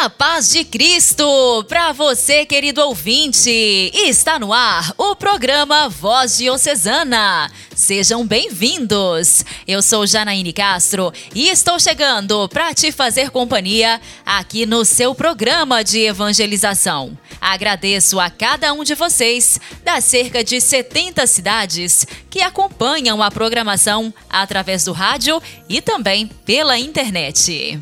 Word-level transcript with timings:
A 0.00 0.08
paz 0.08 0.50
de 0.50 0.62
Cristo 0.62 1.64
para 1.64 1.90
você, 1.90 2.46
querido 2.46 2.80
ouvinte. 2.82 3.50
Está 3.92 4.38
no 4.38 4.52
ar 4.52 4.94
o 4.96 5.16
programa 5.16 5.88
Voz 5.88 6.38
Diocesana. 6.38 7.50
Sejam 7.74 8.24
bem-vindos. 8.24 9.44
Eu 9.66 9.82
sou 9.82 10.06
Janaíne 10.06 10.52
Castro 10.52 11.12
e 11.34 11.48
estou 11.48 11.80
chegando 11.80 12.48
para 12.48 12.72
te 12.72 12.92
fazer 12.92 13.30
companhia 13.30 14.00
aqui 14.24 14.66
no 14.66 14.84
seu 14.84 15.16
programa 15.16 15.82
de 15.82 15.98
evangelização. 15.98 17.18
Agradeço 17.40 18.20
a 18.20 18.30
cada 18.30 18.72
um 18.72 18.84
de 18.84 18.94
vocês 18.94 19.60
das 19.82 20.04
cerca 20.04 20.44
de 20.44 20.60
70 20.60 21.26
cidades 21.26 22.06
que 22.30 22.40
acompanham 22.40 23.20
a 23.20 23.32
programação 23.32 24.14
através 24.30 24.84
do 24.84 24.92
rádio 24.92 25.42
e 25.68 25.82
também 25.82 26.28
pela 26.46 26.78
internet. 26.78 27.80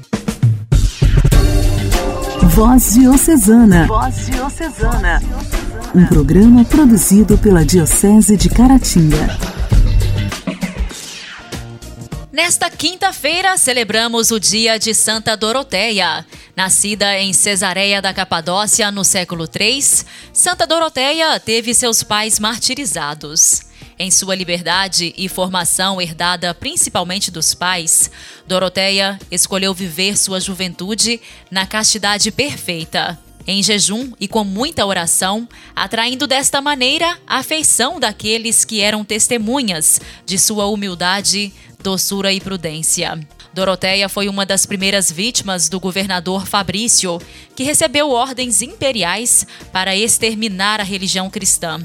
Voz 2.56 2.94
Diocesana. 2.94 3.86
Voz 3.86 4.30
Diocesana. 4.30 5.20
Um 5.94 6.06
programa 6.06 6.64
produzido 6.64 7.36
pela 7.36 7.62
Diocese 7.62 8.34
de 8.34 8.48
Caratinga. 8.48 9.28
Nesta 12.32 12.70
quinta-feira, 12.70 13.58
celebramos 13.58 14.30
o 14.30 14.40
dia 14.40 14.78
de 14.78 14.94
Santa 14.94 15.36
Doroteia. 15.36 16.24
Nascida 16.56 17.18
em 17.18 17.34
Cesareia 17.34 18.00
da 18.00 18.14
Capadócia 18.14 18.90
no 18.90 19.04
século 19.04 19.44
III, 19.44 19.84
Santa 20.32 20.66
Doroteia 20.66 21.38
teve 21.38 21.74
seus 21.74 22.02
pais 22.02 22.40
martirizados. 22.40 23.60
Em 23.98 24.10
sua 24.10 24.34
liberdade 24.34 25.14
e 25.16 25.26
formação 25.26 26.00
herdada 26.00 26.52
principalmente 26.52 27.30
dos 27.30 27.54
pais, 27.54 28.10
Doroteia 28.46 29.18
escolheu 29.30 29.72
viver 29.72 30.18
sua 30.18 30.38
juventude 30.38 31.18
na 31.50 31.66
castidade 31.66 32.30
perfeita, 32.30 33.18
em 33.46 33.62
jejum 33.62 34.12
e 34.20 34.28
com 34.28 34.44
muita 34.44 34.84
oração, 34.84 35.48
atraindo 35.74 36.26
desta 36.26 36.60
maneira 36.60 37.18
a 37.26 37.38
afeição 37.38 37.98
daqueles 37.98 38.66
que 38.66 38.82
eram 38.82 39.02
testemunhas 39.02 39.98
de 40.26 40.38
sua 40.38 40.66
humildade, 40.66 41.50
doçura 41.82 42.30
e 42.34 42.40
prudência. 42.40 43.18
Doroteia 43.54 44.10
foi 44.10 44.28
uma 44.28 44.44
das 44.44 44.66
primeiras 44.66 45.10
vítimas 45.10 45.70
do 45.70 45.80
governador 45.80 46.46
Fabrício, 46.46 47.18
que 47.54 47.62
recebeu 47.62 48.10
ordens 48.10 48.60
imperiais 48.60 49.46
para 49.72 49.96
exterminar 49.96 50.80
a 50.80 50.84
religião 50.84 51.30
cristã. 51.30 51.80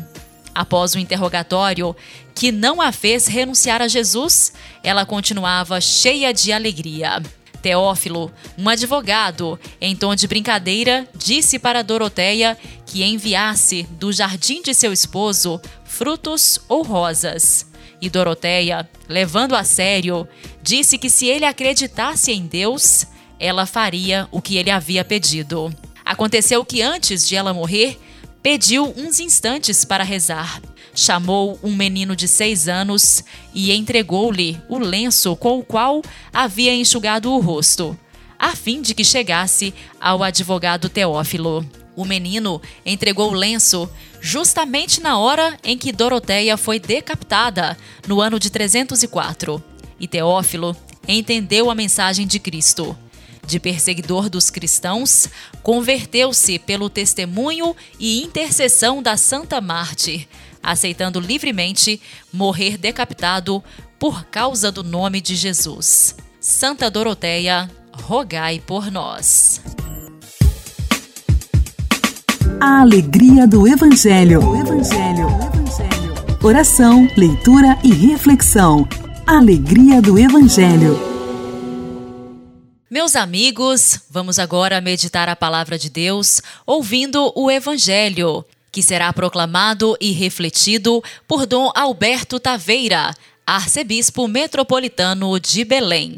Após 0.54 0.94
o 0.94 1.00
interrogatório, 1.00 1.96
que 2.36 2.52
não 2.52 2.82
a 2.82 2.92
fez 2.92 3.28
renunciar 3.28 3.82
a 3.82 3.88
Jesus, 3.88 4.54
ela 4.84 5.06
continuava 5.06 5.80
cheia 5.80 6.34
de 6.34 6.52
alegria. 6.52 7.22
Teófilo, 7.62 8.32
um 8.58 8.68
advogado, 8.68 9.60
em 9.80 9.96
tom 9.96 10.16
de 10.16 10.28
brincadeira, 10.28 11.08
disse 11.16 11.60
para 11.60 11.84
Doroteia 11.84 12.58
que 12.86 13.04
enviasse 13.04 13.84
do 13.92 14.12
jardim 14.12 14.62
de 14.62 14.74
seu 14.74 14.92
esposo 14.92 15.62
frutos 15.86 16.60
ou 16.68 16.82
rosas. 16.82 17.68
E 18.02 18.10
Doroteia, 18.10 18.90
levando 19.08 19.56
a 19.56 19.64
sério, 19.64 20.28
disse 20.62 20.98
que 20.98 21.10
se 21.10 21.28
ele 21.28 21.46
acreditasse 21.46 22.32
em 22.32 22.48
Deus, 22.48 23.06
ela 23.40 23.68
faria 23.68 24.28
o 24.32 24.42
que 24.42 24.58
ele 24.58 24.72
havia 24.72 25.06
pedido. 25.06 25.72
Aconteceu 26.04 26.66
que 26.66 26.82
antes 26.82 27.28
de 27.28 27.36
ela 27.36 27.54
morrer, 27.54 28.00
pediu 28.42 28.94
uns 28.97 29.20
instantes 29.20 29.86
para 29.86 30.03
rezar. 30.03 30.61
Chamou 30.94 31.58
um 31.64 31.73
menino 31.73 32.16
de 32.16 32.28
seis 32.28 32.67
anos 32.67 33.23
e 33.53 33.72
entregou-lhe 33.72 34.59
o 34.67 34.78
lenço 34.78 35.36
com 35.38 35.59
o 35.59 35.64
qual 35.64 36.02
havia 36.33 36.75
enxugado 36.75 37.32
o 37.32 37.39
rosto, 37.39 37.98
a 38.38 38.55
fim 38.55 38.82
de 38.82 38.93
que 38.93 39.05
chegasse 39.05 39.73
ao 39.99 40.21
advogado 40.21 40.89
Teófilo. 40.89 41.66
O 41.95 42.04
menino 42.04 42.61
entregou 42.86 43.32
o 43.32 43.36
lenço 43.36 43.89
justamente 44.20 45.02
na 45.02 45.17
hora 45.17 45.58
em 45.64 45.77
que 45.77 45.92
Doroteia 45.92 46.58
foi 46.58 46.80
decapitada, 46.80 47.77
no 48.08 48.20
ano 48.20 48.39
de 48.39 48.49
304. 48.49 49.64
E 49.99 50.08
Teófilo 50.08 50.76
entendeu 51.08 51.70
a 51.70 51.76
mensagem 51.76 52.26
de 52.27 52.39
Cristo 52.39 52.98
de 53.52 53.60
perseguidor 53.60 54.30
dos 54.30 54.50
cristãos, 54.50 55.28
converteu-se 55.62 56.58
pelo 56.58 56.89
testemunho 56.89 57.76
e 58.00 58.23
intercessão 58.23 59.04
da 59.04 59.17
Santa 59.17 59.60
Mártir, 59.60 60.26
aceitando 60.64 61.20
livremente 61.20 62.02
morrer 62.32 62.78
decapitado 62.78 63.61
por 64.00 64.23
causa 64.26 64.72
do 64.72 64.84
nome 64.84 65.20
de 65.20 65.36
Jesus. 65.36 66.16
Santa 66.40 66.90
Doroteia, 66.90 67.70
rogai 67.92 68.64
por 68.66 68.90
nós. 68.90 69.61
A 72.60 72.82
alegria 72.82 73.45
do 73.45 73.67
Evangelho. 73.67 74.40
Evangelho. 74.56 75.28
Evangelho. 75.28 76.38
Oração, 76.42 77.08
leitura 77.17 77.78
e 77.84 77.92
reflexão. 77.92 78.88
Alegria 79.28 80.02
do 80.02 80.17
Evangelho. 80.17 81.11
Meus 82.92 83.16
amigos, 83.16 84.02
vamos 84.10 84.38
agora 84.38 84.82
meditar 84.82 85.30
a 85.30 85.36
palavra 85.36 85.80
de 85.80 85.90
Deus 85.90 86.42
ouvindo 86.66 87.32
o 87.38 87.50
Evangelho, 87.50 88.44
que 88.70 88.84
será 88.84 89.14
proclamado 89.14 89.96
e 90.02 90.12
refletido 90.12 91.02
por 91.26 91.46
Dom 91.46 91.72
Alberto 91.74 92.38
Taveira, 92.38 93.16
arcebispo 93.48 94.28
metropolitano 94.28 95.40
de 95.40 95.64
Belém. 95.64 96.18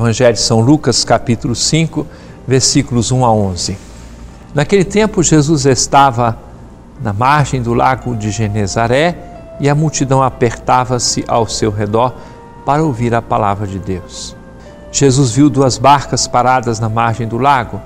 Evangelho 0.00 0.32
de 0.32 0.40
São 0.40 0.60
Lucas, 0.60 1.04
capítulo 1.04 1.54
5, 1.54 2.06
versículos 2.48 3.12
1 3.12 3.22
a 3.22 3.30
11. 3.30 3.76
Naquele 4.54 4.82
tempo, 4.82 5.22
Jesus 5.22 5.66
estava 5.66 6.38
na 7.02 7.12
margem 7.12 7.60
do 7.60 7.74
lago 7.74 8.16
de 8.16 8.30
Genezaré 8.30 9.14
e 9.60 9.68
a 9.68 9.74
multidão 9.74 10.22
apertava-se 10.22 11.22
ao 11.28 11.46
seu 11.46 11.70
redor 11.70 12.14
para 12.64 12.82
ouvir 12.82 13.14
a 13.14 13.20
palavra 13.20 13.66
de 13.66 13.78
Deus. 13.78 14.34
Jesus 14.90 15.32
viu 15.32 15.50
duas 15.50 15.76
barcas 15.76 16.26
paradas 16.26 16.80
na 16.80 16.88
margem 16.88 17.28
do 17.28 17.36
lago. 17.36 17.78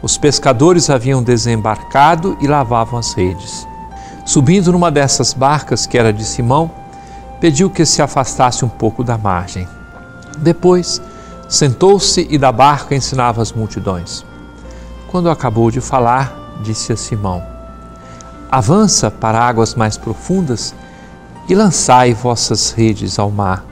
Os 0.00 0.16
pescadores 0.16 0.88
haviam 0.88 1.20
desembarcado 1.20 2.38
e 2.40 2.46
lavavam 2.46 2.96
as 2.96 3.12
redes. 3.12 3.66
Subindo 4.24 4.70
numa 4.70 4.88
dessas 4.88 5.34
barcas, 5.34 5.84
que 5.84 5.98
era 5.98 6.12
de 6.12 6.24
Simão, 6.24 6.70
pediu 7.40 7.68
que 7.68 7.84
se 7.84 8.00
afastasse 8.00 8.64
um 8.64 8.68
pouco 8.68 9.02
da 9.02 9.18
margem. 9.18 9.66
Depois, 10.38 11.02
sentou-se 11.48 12.26
e 12.30 12.36
da 12.36 12.52
barca 12.52 12.94
ensinava 12.94 13.40
as 13.40 13.52
multidões. 13.52 14.24
Quando 15.10 15.30
acabou 15.30 15.70
de 15.70 15.80
falar, 15.80 16.58
disse 16.62 16.92
a 16.92 16.96
Simão: 16.96 17.42
Avança 18.50 19.10
para 19.10 19.40
águas 19.40 19.74
mais 19.74 19.96
profundas 19.96 20.74
e 21.48 21.54
lançai 21.54 22.12
vossas 22.12 22.70
redes 22.72 23.18
ao 23.18 23.30
mar. 23.30 23.64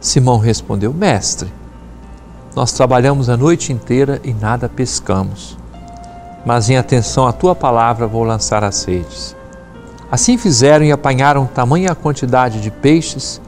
Simão 0.00 0.38
respondeu: 0.38 0.92
Mestre, 0.94 1.52
nós 2.56 2.72
trabalhamos 2.72 3.28
a 3.28 3.36
noite 3.36 3.72
inteira 3.72 4.20
e 4.24 4.32
nada 4.32 4.68
pescamos. 4.68 5.56
Mas 6.46 6.70
em 6.70 6.78
atenção 6.78 7.26
à 7.26 7.32
tua 7.32 7.54
palavra 7.54 8.06
vou 8.06 8.24
lançar 8.24 8.64
as 8.64 8.84
redes. 8.84 9.36
Assim 10.10 10.38
fizeram 10.38 10.84
e 10.86 10.92
apanharam 10.92 11.44
tamanha 11.46 11.94
quantidade 11.94 12.62
de 12.62 12.70
peixes 12.70 13.40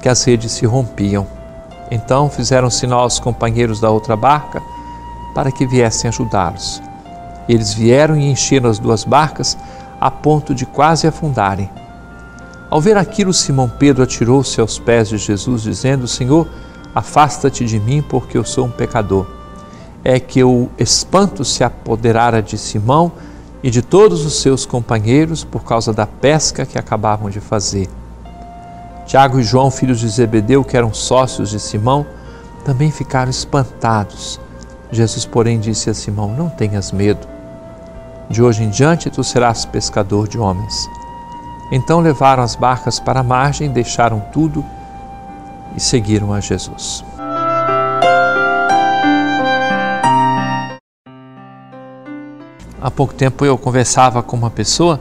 que 0.00 0.08
as 0.08 0.24
redes 0.24 0.52
se 0.52 0.64
rompiam. 0.64 1.26
Então 1.90 2.30
fizeram 2.30 2.70
sinal 2.70 3.00
aos 3.00 3.18
companheiros 3.18 3.80
da 3.80 3.90
outra 3.90 4.16
barca 4.16 4.62
para 5.34 5.50
que 5.50 5.66
viessem 5.66 6.08
ajudá-los. 6.08 6.80
Eles 7.48 7.74
vieram 7.74 8.16
e 8.16 8.30
encheram 8.30 8.70
as 8.70 8.78
duas 8.78 9.04
barcas 9.04 9.58
a 10.00 10.10
ponto 10.10 10.54
de 10.54 10.64
quase 10.64 11.06
afundarem. 11.06 11.68
Ao 12.70 12.80
ver 12.80 12.96
aquilo, 12.96 13.32
Simão 13.32 13.68
Pedro 13.68 14.04
atirou-se 14.04 14.60
aos 14.60 14.78
pés 14.78 15.08
de 15.08 15.18
Jesus, 15.18 15.62
dizendo: 15.62 16.06
Senhor, 16.06 16.46
afasta-te 16.94 17.64
de 17.64 17.80
mim, 17.80 18.00
porque 18.00 18.38
eu 18.38 18.44
sou 18.44 18.66
um 18.66 18.70
pecador. 18.70 19.26
É 20.04 20.20
que 20.20 20.42
o 20.44 20.68
espanto 20.78 21.44
se 21.44 21.64
apoderara 21.64 22.40
de 22.40 22.56
Simão 22.56 23.12
e 23.62 23.70
de 23.70 23.82
todos 23.82 24.24
os 24.24 24.40
seus 24.40 24.64
companheiros 24.64 25.44
por 25.44 25.64
causa 25.64 25.92
da 25.92 26.06
pesca 26.06 26.64
que 26.64 26.78
acabavam 26.78 27.28
de 27.28 27.40
fazer. 27.40 27.88
Tiago 29.10 29.40
e 29.40 29.42
João, 29.42 29.72
filhos 29.72 29.98
de 29.98 30.08
Zebedeu, 30.08 30.62
que 30.62 30.76
eram 30.76 30.94
sócios 30.94 31.50
de 31.50 31.58
Simão, 31.58 32.06
também 32.64 32.92
ficaram 32.92 33.28
espantados 33.28 34.38
Jesus, 34.92 35.26
porém, 35.26 35.58
disse 35.58 35.90
a 35.90 35.94
Simão: 35.94 36.28
Não 36.32 36.48
tenhas 36.48 36.92
medo. 36.92 37.26
De 38.28 38.40
hoje 38.40 38.62
em 38.62 38.70
diante 38.70 39.10
tu 39.10 39.24
serás 39.24 39.64
pescador 39.64 40.28
de 40.28 40.38
homens. 40.38 40.88
Então 41.72 41.98
levaram 41.98 42.44
as 42.44 42.54
barcas 42.54 43.00
para 43.00 43.18
a 43.18 43.24
margem, 43.24 43.68
deixaram 43.68 44.20
tudo 44.32 44.64
e 45.76 45.80
seguiram 45.80 46.32
a 46.32 46.38
Jesus. 46.38 47.04
Há 52.80 52.90
pouco 52.94 53.12
tempo 53.12 53.44
eu 53.44 53.58
conversava 53.58 54.22
com 54.22 54.36
uma 54.36 54.50
pessoa 54.50 55.00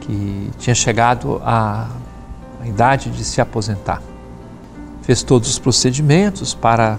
que 0.00 0.50
tinha 0.58 0.74
chegado 0.74 1.42
idade 2.66 3.10
de 3.10 3.24
se 3.24 3.40
aposentar. 3.40 4.02
Fez 5.02 5.22
todos 5.22 5.48
os 5.48 5.58
procedimentos 5.58 6.54
para 6.54 6.98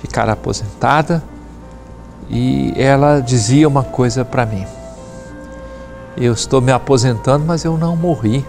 ficar 0.00 0.28
aposentada 0.28 1.22
e 2.30 2.72
ela 2.76 3.20
dizia 3.20 3.66
uma 3.66 3.82
coisa 3.82 4.24
para 4.24 4.44
mim: 4.44 4.66
Eu 6.16 6.32
estou 6.32 6.60
me 6.60 6.72
aposentando, 6.72 7.44
mas 7.44 7.64
eu 7.64 7.76
não 7.76 7.96
morri. 7.96 8.44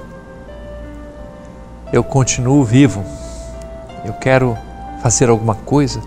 Eu 1.92 2.04
continuo 2.04 2.64
vivo. 2.64 3.04
Eu 4.06 4.14
quero 4.14 4.58
fazer 5.02 5.30
alguma 5.30 5.56
coisa, 5.56 6.02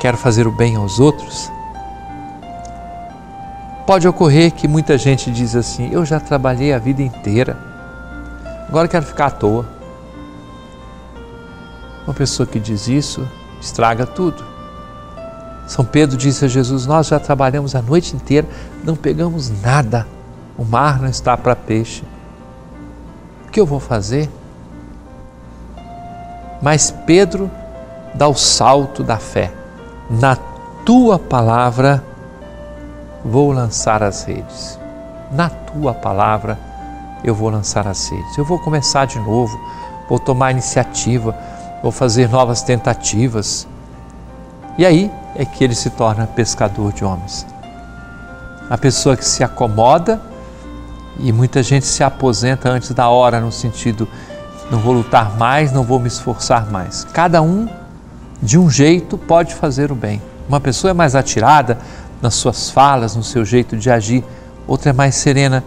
quero 0.00 0.16
fazer 0.16 0.46
o 0.46 0.52
bem 0.52 0.76
aos 0.76 1.00
outros. 1.00 1.50
Pode 3.86 4.06
ocorrer 4.06 4.52
que 4.52 4.68
muita 4.68 4.98
gente 4.98 5.30
diz 5.30 5.56
assim: 5.56 5.88
Eu 5.90 6.04
já 6.04 6.20
trabalhei 6.20 6.72
a 6.72 6.78
vida 6.78 7.02
inteira, 7.02 7.56
agora 8.68 8.88
quero 8.88 9.06
ficar 9.06 9.26
à 9.26 9.30
toa. 9.30 9.77
Uma 12.08 12.14
pessoa 12.14 12.46
que 12.46 12.58
diz 12.58 12.88
isso 12.88 13.28
estraga 13.60 14.06
tudo. 14.06 14.42
São 15.66 15.84
Pedro 15.84 16.16
disse 16.16 16.42
a 16.42 16.48
Jesus: 16.48 16.86
Nós 16.86 17.08
já 17.08 17.20
trabalhamos 17.20 17.74
a 17.74 17.82
noite 17.82 18.16
inteira, 18.16 18.48
não 18.82 18.96
pegamos 18.96 19.50
nada, 19.60 20.06
o 20.56 20.64
mar 20.64 21.02
não 21.02 21.08
está 21.10 21.36
para 21.36 21.54
peixe. 21.54 22.02
O 23.46 23.50
que 23.50 23.60
eu 23.60 23.66
vou 23.66 23.78
fazer? 23.78 24.30
Mas 26.62 26.90
Pedro 26.90 27.50
dá 28.14 28.26
o 28.26 28.34
salto 28.34 29.04
da 29.04 29.18
fé. 29.18 29.52
Na 30.08 30.34
tua 30.86 31.18
palavra 31.18 32.02
vou 33.22 33.52
lançar 33.52 34.02
as 34.02 34.24
redes. 34.24 34.80
Na 35.30 35.50
tua 35.50 35.92
palavra 35.92 36.58
eu 37.22 37.34
vou 37.34 37.50
lançar 37.50 37.86
as 37.86 38.08
redes. 38.08 38.38
Eu 38.38 38.46
vou 38.46 38.58
começar 38.58 39.04
de 39.04 39.18
novo, 39.18 39.60
vou 40.08 40.18
tomar 40.18 40.52
iniciativa, 40.52 41.36
vou 41.82 41.92
fazer 41.92 42.28
novas 42.28 42.62
tentativas. 42.62 43.66
E 44.76 44.86
aí 44.86 45.10
é 45.34 45.44
que 45.44 45.62
ele 45.64 45.74
se 45.74 45.90
torna 45.90 46.26
pescador 46.26 46.92
de 46.92 47.04
homens. 47.04 47.46
A 48.70 48.76
pessoa 48.76 49.16
que 49.16 49.24
se 49.24 49.42
acomoda 49.42 50.20
e 51.18 51.32
muita 51.32 51.62
gente 51.62 51.86
se 51.86 52.04
aposenta 52.04 52.68
antes 52.68 52.90
da 52.92 53.08
hora, 53.08 53.40
no 53.40 53.50
sentido, 53.50 54.08
não 54.70 54.78
vou 54.78 54.92
lutar 54.92 55.36
mais, 55.36 55.72
não 55.72 55.82
vou 55.82 55.98
me 55.98 56.08
esforçar 56.08 56.70
mais. 56.70 57.04
Cada 57.12 57.40
um, 57.42 57.68
de 58.42 58.58
um 58.58 58.70
jeito, 58.70 59.16
pode 59.16 59.54
fazer 59.54 59.90
o 59.90 59.94
bem. 59.94 60.22
Uma 60.48 60.60
pessoa 60.60 60.90
é 60.90 60.94
mais 60.94 61.14
atirada, 61.14 61.78
nas 62.20 62.34
suas 62.34 62.70
falas, 62.70 63.14
no 63.16 63.22
seu 63.22 63.44
jeito 63.44 63.76
de 63.76 63.90
agir, 63.90 64.24
outra 64.66 64.90
é 64.90 64.92
mais 64.92 65.14
serena, 65.14 65.62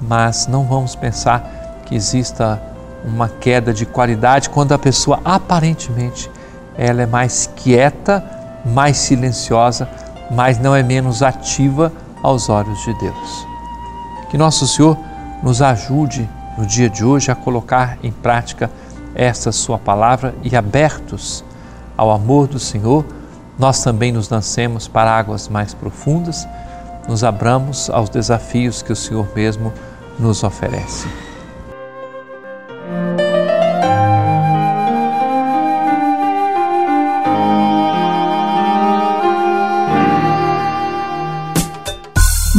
mas 0.00 0.46
não 0.46 0.64
vamos 0.64 0.94
pensar 0.94 1.82
que 1.86 1.94
exista 1.94 2.60
uma 3.04 3.28
queda 3.28 3.72
de 3.72 3.84
qualidade 3.84 4.50
quando 4.50 4.72
a 4.72 4.78
pessoa 4.78 5.20
aparentemente 5.24 6.30
ela 6.76 7.02
é 7.02 7.06
mais 7.06 7.50
quieta, 7.56 8.24
mais 8.64 8.96
silenciosa, 8.96 9.88
mas 10.30 10.58
não 10.58 10.74
é 10.74 10.82
menos 10.82 11.22
ativa 11.22 11.92
aos 12.22 12.48
olhos 12.48 12.78
de 12.84 12.94
Deus. 12.94 13.46
Que 14.30 14.38
nosso 14.38 14.66
Senhor 14.66 14.96
nos 15.42 15.60
ajude 15.60 16.28
no 16.56 16.64
dia 16.64 16.88
de 16.88 17.04
hoje 17.04 17.30
a 17.30 17.34
colocar 17.34 17.98
em 18.02 18.12
prática 18.12 18.70
esta 19.14 19.52
sua 19.52 19.78
palavra 19.78 20.34
e 20.42 20.56
abertos 20.56 21.44
ao 21.96 22.10
amor 22.10 22.46
do 22.46 22.58
Senhor 22.58 23.04
nós 23.58 23.82
também 23.82 24.12
nos 24.12 24.28
lancemos 24.28 24.88
para 24.88 25.16
águas 25.16 25.48
mais 25.48 25.74
profundas, 25.74 26.48
nos 27.08 27.22
abramos 27.22 27.90
aos 27.90 28.08
desafios 28.08 28.82
que 28.82 28.92
o 28.92 28.96
Senhor 28.96 29.28
mesmo 29.34 29.72
nos 30.18 30.42
oferece. 30.42 31.06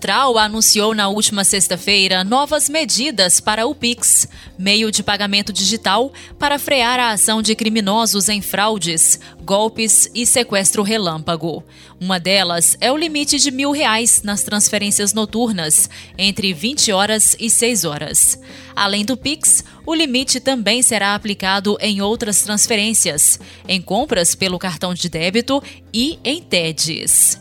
Central 0.00 0.38
anunciou 0.38 0.94
na 0.94 1.08
última 1.08 1.44
sexta-feira 1.44 2.24
novas 2.24 2.70
medidas 2.70 3.38
para 3.38 3.66
o 3.66 3.74
Pix, 3.74 4.26
meio 4.58 4.90
de 4.90 5.02
pagamento 5.02 5.52
digital, 5.52 6.10
para 6.38 6.58
frear 6.58 6.98
a 6.98 7.10
ação 7.10 7.42
de 7.42 7.54
criminosos 7.54 8.30
em 8.30 8.40
fraudes, 8.40 9.20
golpes 9.44 10.10
e 10.14 10.24
sequestro 10.24 10.82
relâmpago. 10.82 11.62
Uma 12.00 12.18
delas 12.18 12.78
é 12.80 12.90
o 12.90 12.96
limite 12.96 13.38
de 13.38 13.50
mil 13.50 13.72
reais 13.72 14.22
nas 14.22 14.42
transferências 14.42 15.12
noturnas, 15.12 15.90
entre 16.16 16.54
20 16.54 16.92
horas 16.92 17.36
e 17.38 17.50
6 17.50 17.84
horas. 17.84 18.40
Além 18.74 19.04
do 19.04 19.18
Pix, 19.18 19.62
o 19.84 19.94
limite 19.94 20.40
também 20.40 20.82
será 20.82 21.14
aplicado 21.14 21.76
em 21.78 22.00
outras 22.00 22.40
transferências, 22.40 23.38
em 23.68 23.82
compras 23.82 24.34
pelo 24.34 24.58
cartão 24.58 24.94
de 24.94 25.10
débito 25.10 25.62
e 25.92 26.18
em 26.24 26.40
TEDs. 26.40 27.38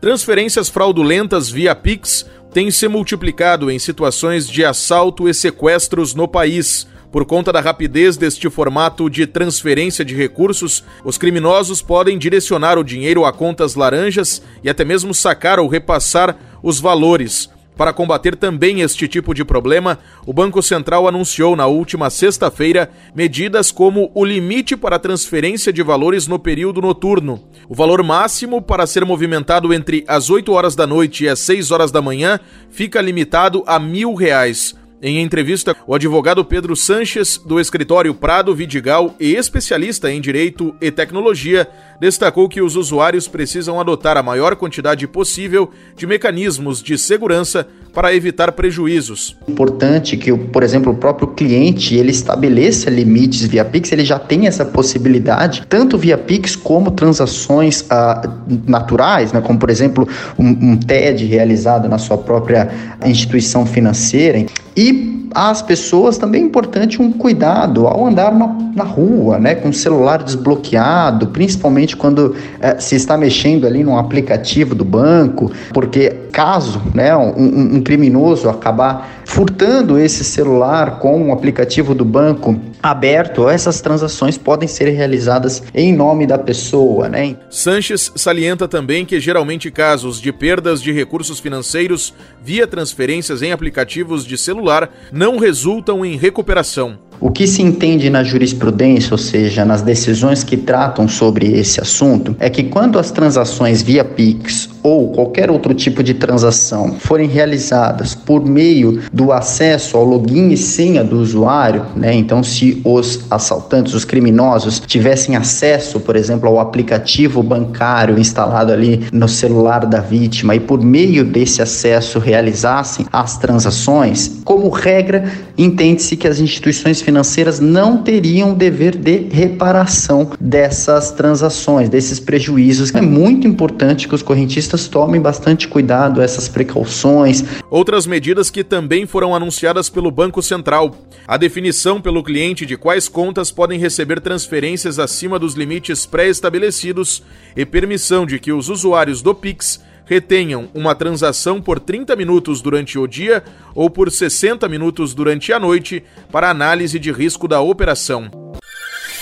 Transferências 0.00 0.68
fraudulentas 0.68 1.50
via 1.50 1.74
Pix 1.74 2.24
têm 2.52 2.70
se 2.70 2.86
multiplicado 2.86 3.68
em 3.68 3.80
situações 3.80 4.48
de 4.48 4.64
assalto 4.64 5.28
e 5.28 5.34
sequestros 5.34 6.14
no 6.14 6.28
país. 6.28 6.86
Por 7.10 7.24
conta 7.24 7.52
da 7.52 7.60
rapidez 7.60 8.16
deste 8.16 8.48
formato 8.48 9.10
de 9.10 9.26
transferência 9.26 10.04
de 10.04 10.14
recursos, 10.14 10.84
os 11.04 11.18
criminosos 11.18 11.82
podem 11.82 12.16
direcionar 12.16 12.78
o 12.78 12.84
dinheiro 12.84 13.24
a 13.24 13.32
contas 13.32 13.74
laranjas 13.74 14.40
e 14.62 14.70
até 14.70 14.84
mesmo 14.84 15.12
sacar 15.12 15.58
ou 15.58 15.66
repassar 15.66 16.36
os 16.62 16.78
valores. 16.78 17.50
Para 17.78 17.92
combater 17.92 18.34
também 18.34 18.80
este 18.80 19.06
tipo 19.06 19.32
de 19.32 19.44
problema, 19.44 20.00
o 20.26 20.32
Banco 20.32 20.60
Central 20.60 21.06
anunciou 21.06 21.54
na 21.54 21.68
última 21.68 22.10
sexta-feira 22.10 22.90
medidas 23.14 23.70
como 23.70 24.10
o 24.16 24.24
limite 24.24 24.76
para 24.76 24.98
transferência 24.98 25.72
de 25.72 25.80
valores 25.80 26.26
no 26.26 26.40
período 26.40 26.80
noturno. 26.80 27.40
O 27.68 27.76
valor 27.76 28.02
máximo 28.02 28.60
para 28.60 28.84
ser 28.84 29.04
movimentado 29.04 29.72
entre 29.72 30.04
as 30.08 30.28
8 30.28 30.52
horas 30.52 30.74
da 30.74 30.88
noite 30.88 31.22
e 31.22 31.28
as 31.28 31.38
6 31.38 31.70
horas 31.70 31.92
da 31.92 32.02
manhã 32.02 32.40
fica 32.68 33.00
limitado 33.00 33.62
a 33.64 33.78
mil 33.78 34.12
reais. 34.12 34.74
Em 35.00 35.20
entrevista, 35.20 35.76
o 35.86 35.94
advogado 35.94 36.44
Pedro 36.44 36.74
Sanches, 36.74 37.38
do 37.38 37.60
escritório 37.60 38.12
Prado 38.12 38.52
Vidigal 38.52 39.14
e 39.20 39.36
especialista 39.36 40.10
em 40.10 40.20
direito 40.20 40.74
e 40.80 40.90
tecnologia, 40.90 41.68
destacou 42.00 42.48
que 42.48 42.60
os 42.60 42.74
usuários 42.74 43.28
precisam 43.28 43.78
adotar 43.78 44.16
a 44.16 44.24
maior 44.24 44.56
quantidade 44.56 45.06
possível 45.06 45.70
de 45.94 46.04
mecanismos 46.04 46.82
de 46.82 46.98
segurança 46.98 47.68
para 47.98 48.14
evitar 48.14 48.52
prejuízos. 48.52 49.36
Importante 49.48 50.16
que, 50.16 50.32
por 50.32 50.62
exemplo, 50.62 50.92
o 50.92 50.94
próprio 50.94 51.26
cliente 51.26 51.96
ele 51.96 52.12
estabeleça 52.12 52.88
limites 52.88 53.42
via 53.42 53.64
Pix, 53.64 53.90
ele 53.90 54.04
já 54.04 54.20
tem 54.20 54.46
essa 54.46 54.64
possibilidade, 54.64 55.66
tanto 55.68 55.98
via 55.98 56.16
Pix 56.16 56.54
como 56.54 56.92
transações 56.92 57.84
ah, 57.90 58.22
naturais, 58.68 59.32
né, 59.32 59.40
como 59.40 59.58
por 59.58 59.68
exemplo 59.68 60.08
um, 60.38 60.46
um 60.46 60.76
TED 60.76 61.24
realizado 61.24 61.88
na 61.88 61.98
sua 61.98 62.18
própria 62.18 62.70
instituição 63.04 63.66
financeira. 63.66 64.46
E 64.76 65.18
as 65.34 65.62
pessoas 65.62 66.18
também 66.18 66.42
é 66.42 66.44
importante 66.44 67.00
um 67.02 67.12
cuidado 67.12 67.86
ao 67.86 68.06
andar 68.06 68.32
na, 68.34 68.46
na 68.74 68.84
rua, 68.84 69.38
né, 69.38 69.54
com 69.54 69.68
o 69.68 69.74
celular 69.74 70.22
desbloqueado, 70.22 71.28
principalmente 71.28 71.96
quando 71.96 72.34
eh, 72.60 72.76
se 72.78 72.96
está 72.96 73.16
mexendo 73.16 73.66
ali 73.66 73.84
num 73.84 73.96
aplicativo 73.96 74.74
do 74.74 74.84
banco, 74.84 75.50
porque 75.72 76.10
caso 76.32 76.80
né, 76.94 77.16
um, 77.16 77.76
um 77.76 77.82
criminoso 77.88 78.50
acabar 78.50 79.22
furtando 79.24 79.98
esse 79.98 80.22
celular 80.22 80.98
com 80.98 81.26
o 81.26 81.32
aplicativo 81.32 81.94
do 81.94 82.04
banco 82.04 82.60
aberto, 82.82 83.48
essas 83.48 83.80
transações 83.80 84.36
podem 84.36 84.68
ser 84.68 84.90
realizadas 84.90 85.62
em 85.74 85.90
nome 85.90 86.26
da 86.26 86.36
pessoa, 86.36 87.08
né? 87.08 87.36
Sanches 87.48 88.12
salienta 88.14 88.68
também 88.68 89.06
que 89.06 89.18
geralmente 89.18 89.70
casos 89.70 90.20
de 90.20 90.30
perdas 90.30 90.82
de 90.82 90.92
recursos 90.92 91.40
financeiros 91.40 92.12
via 92.44 92.66
transferências 92.66 93.40
em 93.40 93.52
aplicativos 93.52 94.26
de 94.26 94.36
celular 94.36 94.90
não 95.10 95.38
resultam 95.38 96.04
em 96.04 96.14
recuperação. 96.18 96.98
O 97.20 97.32
que 97.32 97.48
se 97.48 97.62
entende 97.62 98.08
na 98.10 98.22
jurisprudência, 98.22 99.12
ou 99.12 99.18
seja, 99.18 99.64
nas 99.64 99.82
decisões 99.82 100.44
que 100.44 100.56
tratam 100.56 101.08
sobre 101.08 101.52
esse 101.58 101.80
assunto, 101.80 102.36
é 102.38 102.48
que 102.48 102.62
quando 102.62 102.96
as 102.96 103.10
transações 103.10 103.82
via 103.82 104.04
Pix 104.04 104.68
ou 104.88 105.08
qualquer 105.10 105.50
outro 105.50 105.74
tipo 105.74 106.02
de 106.02 106.14
transação 106.14 106.96
forem 106.98 107.28
realizadas 107.28 108.14
por 108.14 108.44
meio 108.44 109.02
do 109.12 109.32
acesso 109.32 109.96
ao 109.96 110.04
login 110.04 110.48
e 110.48 110.56
senha 110.56 111.04
do 111.04 111.18
usuário, 111.18 111.84
né? 111.94 112.14
Então, 112.14 112.42
se 112.42 112.80
os 112.84 113.20
assaltantes, 113.30 113.92
os 113.92 114.04
criminosos, 114.04 114.80
tivessem 114.80 115.36
acesso, 115.36 116.00
por 116.00 116.16
exemplo, 116.16 116.48
ao 116.48 116.58
aplicativo 116.58 117.42
bancário 117.42 118.18
instalado 118.18 118.72
ali 118.72 119.06
no 119.12 119.28
celular 119.28 119.84
da 119.84 120.00
vítima 120.00 120.54
e 120.54 120.60
por 120.60 120.82
meio 120.82 121.24
desse 121.24 121.60
acesso 121.60 122.18
realizassem 122.18 123.06
as 123.12 123.36
transações, 123.36 124.40
como 124.44 124.70
regra, 124.70 125.30
entende-se 125.56 126.16
que 126.16 126.26
as 126.26 126.40
instituições 126.40 127.02
financeiras 127.02 127.60
não 127.60 127.98
teriam 127.98 128.54
dever 128.54 128.96
de 128.96 129.28
reparação 129.30 130.30
dessas 130.40 131.10
transações, 131.10 131.88
desses 131.88 132.18
prejuízos. 132.18 132.94
É 132.94 133.00
muito 133.00 133.46
importante 133.46 134.08
que 134.08 134.14
os 134.14 134.22
correntistas 134.22 134.77
tomem 134.86 135.20
bastante 135.20 135.66
cuidado, 135.66 136.20
essas 136.20 136.48
precauções. 136.48 137.42
Outras 137.70 138.06
medidas 138.06 138.50
que 138.50 138.62
também 138.62 139.06
foram 139.06 139.34
anunciadas 139.34 139.88
pelo 139.88 140.10
Banco 140.10 140.42
Central. 140.42 140.94
A 141.26 141.36
definição 141.36 142.00
pelo 142.00 142.22
cliente 142.22 142.64
de 142.64 142.76
quais 142.76 143.08
contas 143.08 143.50
podem 143.50 143.78
receber 143.78 144.20
transferências 144.20 144.98
acima 144.98 145.38
dos 145.38 145.54
limites 145.54 146.06
pré-estabelecidos 146.06 147.22
e 147.56 147.64
permissão 147.64 148.24
de 148.26 148.38
que 148.38 148.52
os 148.52 148.68
usuários 148.68 149.22
do 149.22 149.34
Pix 149.34 149.80
retenham 150.04 150.68
uma 150.74 150.94
transação 150.94 151.60
por 151.60 151.78
30 151.78 152.16
minutos 152.16 152.62
durante 152.62 152.98
o 152.98 153.06
dia 153.06 153.44
ou 153.74 153.90
por 153.90 154.10
60 154.10 154.66
minutos 154.68 155.12
durante 155.14 155.52
a 155.52 155.60
noite 155.60 156.02
para 156.32 156.50
análise 156.50 156.98
de 156.98 157.12
risco 157.12 157.46
da 157.46 157.60
operação. 157.60 158.30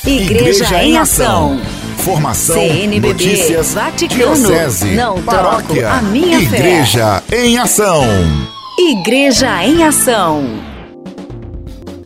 Igreja, 0.04 0.64
Igreja 0.64 0.84
em 0.84 0.96
Ação. 0.96 1.60
Informação, 2.06 2.54
CNBB, 2.54 3.08
notícias, 3.08 3.74
Vaticano, 3.74 4.36
diocese, 4.36 4.94
não 4.94 5.20
paróquia, 5.20 5.90
a 5.90 6.02
minha 6.02 6.38
Igreja 6.38 7.20
fé. 7.26 7.44
em 7.44 7.58
Ação. 7.58 8.04
Igreja 8.78 9.64
em 9.64 9.82
Ação. 9.82 10.44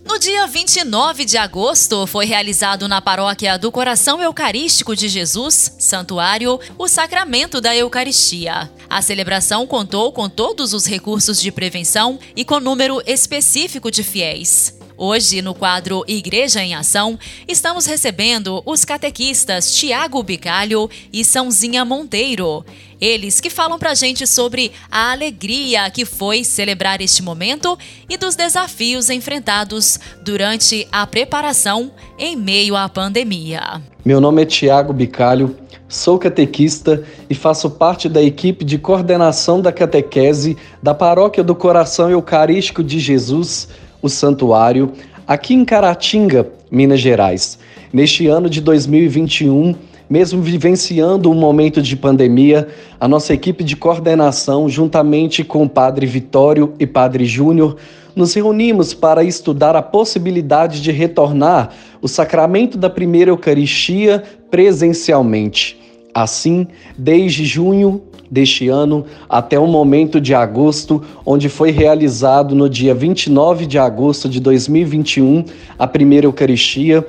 No 0.09 0.19
dia 0.19 0.47
29 0.47 1.26
de 1.26 1.37
agosto, 1.37 2.07
foi 2.07 2.25
realizado 2.25 2.88
na 2.88 3.02
paróquia 3.02 3.59
do 3.59 3.71
Coração 3.71 4.23
Eucarístico 4.23 4.97
de 4.97 5.07
Jesus, 5.07 5.76
Santuário, 5.78 6.59
o 6.78 6.88
sacramento 6.88 7.61
da 7.61 7.76
Eucaristia. 7.76 8.71
A 8.88 9.02
celebração 9.02 9.66
contou 9.66 10.12
com 10.12 10.30
todos 10.30 10.73
os 10.73 10.87
recursos 10.87 11.38
de 11.38 11.52
prevenção 11.52 12.19
e 12.35 12.42
com 12.42 12.59
número 12.59 13.02
específico 13.07 13.90
de 13.90 14.02
fiéis. 14.02 14.80
Hoje, 15.02 15.40
no 15.40 15.54
quadro 15.54 16.04
Igreja 16.07 16.62
em 16.62 16.75
Ação, 16.75 17.19
estamos 17.49 17.87
recebendo 17.87 18.62
os 18.66 18.85
catequistas 18.85 19.75
Tiago 19.75 20.23
Bicalho 20.23 20.90
e 21.11 21.25
Sãozinha 21.25 21.87
Monteiro. 21.87 22.62
Eles 23.00 23.40
que 23.40 23.49
falam 23.49 23.78
pra 23.78 23.95
gente 23.95 24.26
sobre 24.26 24.71
a 24.90 25.11
alegria 25.12 25.90
que 25.90 26.04
foi 26.04 26.45
celebrar 26.45 27.00
este 27.00 27.23
momento 27.23 27.78
e 28.11 28.19
dos 28.19 28.37
desafios 28.37 29.09
enfrentados 29.09 29.99
durante 30.23 30.87
a 30.92 31.07
preparação 31.07 31.90
em 32.19 32.37
meio 32.37 32.76
à 32.76 32.87
pandemia. 32.87 33.80
Meu 34.04 34.21
nome 34.21 34.42
é 34.42 34.45
Tiago 34.45 34.92
Bicalho, 34.92 35.57
sou 35.88 36.19
catequista 36.19 37.02
e 37.30 37.35
faço 37.35 37.71
parte 37.71 38.07
da 38.07 38.23
equipe 38.23 38.66
de 38.66 38.76
coordenação 38.76 39.62
da 39.62 39.73
catequese 39.73 40.59
da 40.83 40.92
Paróquia 40.92 41.42
do 41.42 41.54
Coração 41.54 42.11
Eucarístico 42.11 42.85
de 42.85 43.00
Jesus 43.00 43.66
o 44.02 44.09
santuário, 44.09 44.92
aqui 45.26 45.54
em 45.54 45.64
Caratinga, 45.64 46.49
Minas 46.71 47.00
Gerais. 47.00 47.59
Neste 47.92 48.26
ano 48.26 48.49
de 48.49 48.61
2021, 48.61 49.75
mesmo 50.09 50.42
vivenciando 50.42 51.30
um 51.30 51.35
momento 51.35 51.80
de 51.80 51.97
pandemia, 51.97 52.69
a 52.99 53.07
nossa 53.07 53.33
equipe 53.33 53.64
de 53.64 53.76
coordenação, 53.76 54.69
juntamente 54.69 55.45
com 55.45 55.62
o 55.62 55.69
Padre 55.69 56.07
Vitório 56.07 56.75
e 56.78 56.87
Padre 56.87 57.25
Júnior, 57.25 57.76
nos 58.14 58.35
reunimos 58.35 58.92
para 58.92 59.23
estudar 59.23 59.76
a 59.76 59.83
possibilidade 59.83 60.83
de 60.83 60.90
retornar 60.90 61.71
o 62.02 62.09
sacramento 62.09 62.76
da 62.76 62.90
primeira 62.90 63.30
Eucaristia 63.30 64.23
presencialmente. 64.50 65.80
Assim, 66.14 66.67
desde 66.97 67.45
junho 67.45 68.02
deste 68.31 68.69
ano 68.69 69.05
até 69.29 69.59
o 69.59 69.67
momento 69.67 70.21
de 70.21 70.35
agosto, 70.35 71.02
onde 71.26 71.49
foi 71.49 71.71
realizado 71.71 72.55
no 72.55 72.69
dia 72.69 72.95
29 72.95 73.67
de 73.67 73.79
agosto 73.79 74.29
de 74.29 74.40
2021 74.40 75.45
a 75.79 75.87
primeira 75.87 76.26
Eucaristia. 76.26 77.05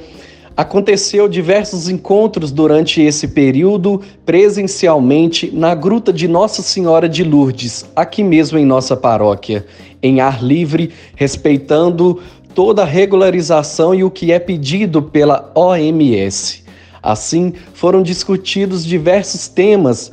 Aconteceu 0.58 1.28
diversos 1.28 1.88
encontros 1.88 2.52
durante 2.52 3.02
esse 3.02 3.30
período, 3.30 4.02
presencialmente, 4.26 5.50
na 5.54 5.74
Gruta 5.74 6.12
de 6.12 6.28
Nossa 6.28 6.62
Senhora 6.62 7.08
de 7.08 7.24
Lourdes, 7.24 7.86
aqui 7.96 8.22
mesmo 8.24 8.58
em 8.58 8.66
nossa 8.66 8.98
paróquia, 8.98 9.66
em 10.04 10.20
ar 10.20 10.44
livre, 10.44 10.92
respeitando 11.16 12.20
toda 12.54 12.82
a 12.82 12.86
regularização 12.86 13.96
e 13.96 14.04
o 14.04 14.12
que 14.12 14.32
é 14.32 14.40
pedido 14.40 15.02
pela 15.02 15.52
OMS. 15.56 16.61
Assim, 17.02 17.54
foram 17.74 18.04
discutidos 18.04 18.86
diversos 18.86 19.48
temas 19.48 20.12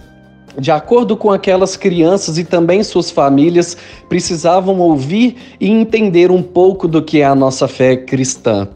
de 0.58 0.72
acordo 0.72 1.16
com 1.16 1.30
aquelas 1.30 1.76
crianças 1.76 2.36
e 2.36 2.44
também 2.44 2.82
suas 2.82 3.10
famílias, 3.10 3.76
precisavam 4.08 4.80
ouvir 4.80 5.36
e 5.60 5.70
entender 5.70 6.32
um 6.32 6.42
pouco 6.42 6.88
do 6.88 7.00
que 7.00 7.20
é 7.20 7.24
a 7.24 7.34
nossa 7.34 7.68
fé 7.68 7.96
cristã. 7.96 8.68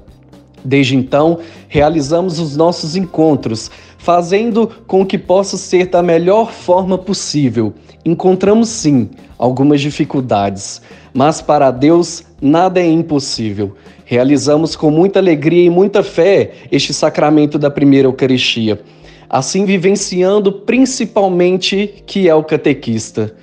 Desde 0.64 0.94
então, 0.94 1.40
realizamos 1.66 2.38
os 2.38 2.56
nossos 2.56 2.94
encontros, 2.94 3.68
fazendo 3.98 4.68
com 4.86 5.04
que 5.04 5.18
possa 5.18 5.56
ser 5.56 5.88
da 5.88 6.02
melhor 6.02 6.52
forma 6.52 6.96
possível. 6.96 7.74
Encontramos 8.04 8.68
sim 8.68 9.10
algumas 9.36 9.80
dificuldades, 9.80 10.80
mas 11.12 11.40
para 11.40 11.70
Deus 11.70 12.24
nada 12.40 12.80
é 12.80 12.86
impossível. 12.86 13.76
Realizamos 14.04 14.76
com 14.76 14.90
muita 14.90 15.18
alegria 15.18 15.64
e 15.64 15.70
muita 15.70 16.02
fé 16.02 16.52
este 16.70 16.92
sacramento 16.92 17.58
da 17.58 17.70
primeira 17.70 18.08
Eucaristia 18.08 18.80
assim 19.32 19.64
vivenciando 19.64 20.52
principalmente 20.52 22.02
que 22.04 22.28
é 22.28 22.34
o 22.34 22.44
catequista, 22.44 23.34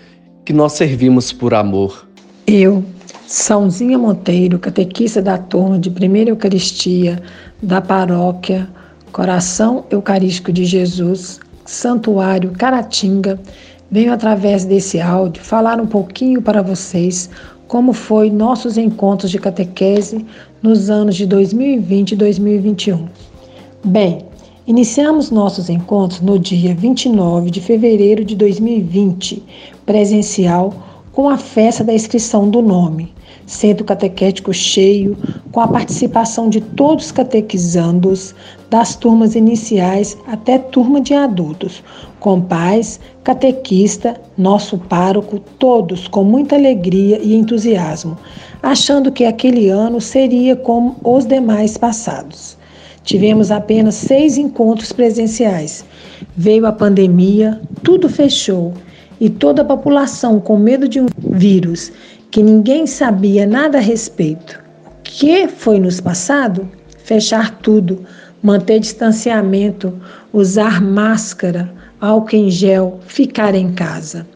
que 0.45 0.53
nós 0.53 0.73
servimos 0.73 1.33
por 1.33 1.55
amor. 1.55 2.07
Eu, 2.45 2.85
Sãozinha 3.25 3.97
Monteiro, 3.97 4.59
catequista 4.59 5.19
da 5.19 5.39
turma 5.39 5.79
de 5.79 5.89
Primeira 5.89 6.29
Eucaristia 6.29 7.19
da 7.61 7.81
paróquia 7.81 8.69
Coração 9.11 9.85
Eucarístico 9.89 10.53
de 10.53 10.63
Jesus, 10.63 11.39
Santuário 11.65 12.51
Caratinga, 12.51 13.39
venho 13.89 14.13
através 14.13 14.65
desse 14.65 15.01
áudio 15.01 15.41
falar 15.43 15.81
um 15.81 15.88
pouquinho 15.88 16.39
para 16.39 16.61
vocês 16.61 17.31
como 17.69 17.93
foi 17.93 18.29
nossos 18.29 18.77
encontros 18.77 19.31
de 19.31 19.39
catequese 19.39 20.25
nos 20.61 20.89
anos 20.89 21.15
de 21.15 21.25
2020 21.25 22.11
e 22.11 22.15
2021. 22.17 23.07
Bem, 23.85 24.25
Iniciamos 24.69 25.31
nossos 25.31 25.67
encontros 25.67 26.21
no 26.21 26.38
dia 26.38 26.75
29 26.75 27.49
de 27.49 27.59
fevereiro 27.59 28.23
de 28.23 28.35
2020, 28.35 29.41
presencial, 29.83 30.71
com 31.11 31.27
a 31.27 31.38
festa 31.38 31.83
da 31.83 31.91
inscrição 31.91 32.47
do 32.47 32.61
nome, 32.61 33.11
centro 33.49 33.83
catequético 33.83 34.53
cheio, 34.53 35.17
com 35.51 35.59
a 35.59 35.67
participação 35.67 36.47
de 36.47 36.61
todos 36.61 37.05
os 37.05 37.11
catequizandos, 37.11 38.35
das 38.69 38.95
turmas 38.95 39.33
iniciais 39.33 40.15
até 40.27 40.59
turma 40.59 41.01
de 41.01 41.15
adultos, 41.15 41.83
com 42.19 42.39
pais, 42.39 42.99
catequista, 43.23 44.21
nosso 44.37 44.77
pároco, 44.77 45.39
todos 45.57 46.07
com 46.07 46.23
muita 46.23 46.55
alegria 46.55 47.19
e 47.23 47.33
entusiasmo, 47.33 48.15
achando 48.61 49.11
que 49.11 49.25
aquele 49.25 49.67
ano 49.67 49.99
seria 49.99 50.55
como 50.55 50.97
os 51.03 51.25
demais 51.25 51.75
passados. 51.75 52.55
Tivemos 53.03 53.49
apenas 53.49 53.95
seis 53.95 54.37
encontros 54.37 54.91
presenciais. 54.91 55.83
Veio 56.37 56.67
a 56.67 56.71
pandemia, 56.71 57.59
tudo 57.81 58.07
fechou 58.07 58.73
e 59.19 59.27
toda 59.27 59.63
a 59.63 59.65
população 59.65 60.39
com 60.39 60.57
medo 60.57 60.87
de 60.87 61.01
um 61.01 61.07
vírus 61.17 61.91
que 62.31 62.43
ninguém 62.43 62.86
sabia 62.86 63.45
nada 63.45 63.77
a 63.77 63.81
respeito. 63.81 64.59
O 64.86 65.01
que 65.03 65.48
foi 65.48 65.79
nos 65.79 66.00
passado? 66.00 66.69
Fechar 67.03 67.57
tudo, 67.59 68.05
manter 68.43 68.79
distanciamento, 68.79 70.00
usar 70.31 70.81
máscara, 70.81 71.71
álcool 72.00 72.36
em 72.36 72.50
gel, 72.50 73.00
ficar 73.07 73.55
em 73.55 73.74
casa. 73.74 74.27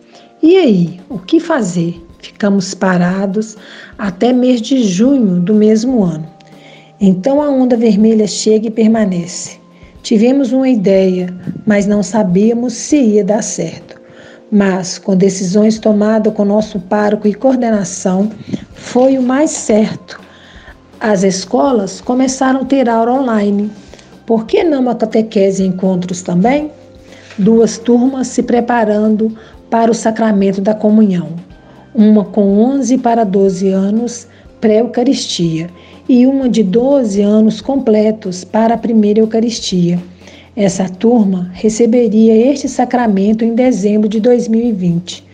E 0.42 0.58
aí, 0.58 1.00
o 1.10 1.20
que 1.20 1.40
fazer? 1.40 2.02
Ficamos 2.20 2.74
parados 2.74 3.58
até 3.98 4.34
mês 4.34 4.62
de 4.62 4.84
junho 4.84 5.40
do 5.40 5.54
mesmo 5.54 6.04
ano. 6.04 6.28
Então 7.00 7.42
a 7.42 7.50
onda 7.50 7.76
vermelha 7.76 8.28
chega 8.28 8.68
e 8.68 8.72
permanece. 8.72 9.58
Tivemos 10.02 10.52
uma 10.52 10.68
ideia, 10.68 11.34
mas 11.66 11.86
não 11.86 12.02
sabíamos 12.02 12.74
se 12.74 12.98
ia 12.98 13.24
dar 13.24 13.42
certo. 13.42 14.02
Mas, 14.54 15.00
com 15.00 15.16
decisões 15.18 15.80
tomadas 15.80 16.32
com 16.32 16.46
nosso 16.46 16.80
pároco 16.80 17.28
e 17.28 17.34
coordenação, 17.34 18.30
foi 18.76 19.18
o 19.18 19.24
mais 19.24 19.50
certo 19.50 20.22
As 21.00 21.24
escolas 21.24 22.00
começaram 22.00 22.62
a 22.62 22.66
ter 22.66 22.88
aula 22.88 23.14
online. 23.14 23.72
Por 24.28 24.46
que 24.46 24.64
não 24.64 24.88
a 24.88 24.94
catequese 24.94 25.64
e 25.64 25.66
encontros 25.66 26.22
também? 26.22 26.70
Duas 27.36 27.80
turmas 27.80 28.28
se 28.28 28.44
preparando 28.44 29.36
para 29.72 29.90
o 29.90 29.96
sacramento 29.96 30.62
da 30.62 30.76
comunhão. 30.76 31.30
Uma 31.96 32.24
com 32.24 32.60
11 32.60 33.00
para 33.00 33.24
12 33.24 33.70
anos, 33.70 34.28
pré-eucaristia, 34.62 35.68
e 36.08 36.28
uma 36.28 36.48
de 36.48 36.62
12 36.62 37.20
anos 37.24 37.60
completos 37.60 38.44
para 38.44 38.76
a 38.76 38.78
primeira 38.78 39.20
Eucaristia. 39.20 40.00
Essa 40.56 40.88
turma 40.88 41.50
receberia 41.52 42.52
este 42.52 42.70
sacramento 42.70 43.44
em 43.44 43.56
dezembro 43.56 44.08
de 44.08 44.20
2020. 44.20 45.26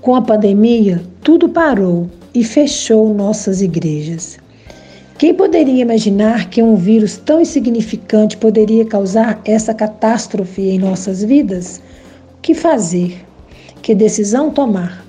Com 0.00 0.16
a 0.16 0.22
pandemia, 0.22 1.00
tudo 1.22 1.48
parou 1.48 2.10
e 2.34 2.42
fechou 2.42 3.14
nossas 3.14 3.62
igrejas. 3.62 4.38
Quem 5.18 5.32
poderia 5.32 5.82
imaginar 5.82 6.50
que 6.50 6.60
um 6.60 6.74
vírus 6.74 7.16
tão 7.16 7.40
insignificante 7.40 8.36
poderia 8.36 8.84
causar 8.84 9.40
essa 9.44 9.72
catástrofe 9.72 10.62
em 10.62 10.80
nossas 10.80 11.22
vidas? 11.22 11.80
O 12.36 12.40
que 12.42 12.52
fazer? 12.52 13.24
Que 13.80 13.94
decisão 13.94 14.50
tomar? 14.50 15.06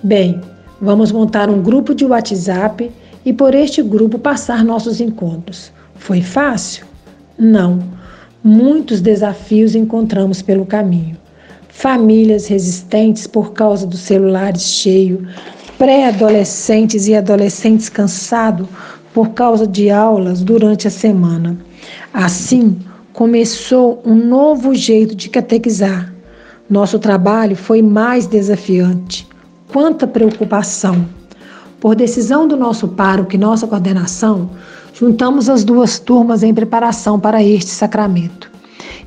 Bem, 0.00 0.40
vamos 0.80 1.10
montar 1.10 1.50
um 1.50 1.60
grupo 1.60 1.92
de 1.92 2.06
WhatsApp 2.06 2.88
e 3.24 3.32
por 3.32 3.52
este 3.52 3.82
grupo 3.82 4.16
passar 4.16 4.64
nossos 4.64 5.00
encontros. 5.00 5.72
Foi 5.96 6.22
fácil? 6.22 6.86
Não. 7.36 7.95
Muitos 8.42 9.00
desafios 9.00 9.74
encontramos 9.74 10.42
pelo 10.42 10.66
caminho. 10.66 11.16
Famílias 11.68 12.46
resistentes 12.46 13.26
por 13.26 13.52
causa 13.52 13.86
dos 13.86 14.00
celulares 14.00 14.62
cheios, 14.62 15.20
pré-adolescentes 15.76 17.06
e 17.08 17.14
adolescentes 17.14 17.88
cansados 17.88 18.66
por 19.12 19.30
causa 19.30 19.66
de 19.66 19.90
aulas 19.90 20.42
durante 20.42 20.86
a 20.86 20.90
semana. 20.90 21.56
Assim, 22.12 22.78
começou 23.12 24.02
um 24.04 24.14
novo 24.14 24.74
jeito 24.74 25.14
de 25.14 25.28
catequizar. 25.28 26.12
Nosso 26.68 26.98
trabalho 26.98 27.56
foi 27.56 27.80
mais 27.80 28.26
desafiante. 28.26 29.26
Quanta 29.68 30.06
preocupação! 30.06 31.06
Por 31.80 31.94
decisão 31.94 32.48
do 32.48 32.56
nosso 32.56 32.88
pároco 32.88 33.34
e 33.34 33.38
nossa 33.38 33.66
coordenação, 33.66 34.50
juntamos 34.98 35.50
as 35.50 35.62
duas 35.62 35.98
turmas 35.98 36.42
em 36.42 36.54
preparação 36.54 37.20
para 37.20 37.42
este 37.42 37.70
sacramento. 37.70 38.50